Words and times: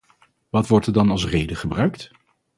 Wat 0.49 0.67
wordt 0.67 0.87
er 0.87 0.93
dan 0.93 1.09
als 1.09 1.25
reden 1.27 1.57
gebruikt? 1.57 2.11